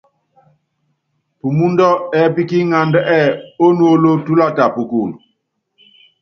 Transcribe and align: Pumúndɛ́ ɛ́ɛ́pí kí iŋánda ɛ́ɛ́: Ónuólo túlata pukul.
Pumúndɛ́ 1.39 1.91
ɛ́ɛ́pí 2.17 2.41
kí 2.49 2.57
iŋánda 2.63 2.99
ɛ́ɛ́: 3.17 3.37
Ónuólo 3.65 4.11
túlata 4.25 4.65
pukul. 4.75 5.11